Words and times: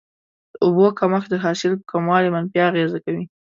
د 0.53 0.55
اوبو 0.65 0.85
کمښت 0.99 1.29
د 1.31 1.35
حاصل 1.43 1.71
په 1.79 1.85
کموالي 1.91 2.29
منفي 2.35 2.59
اغیزه 2.69 2.99
کوي. 3.05 3.25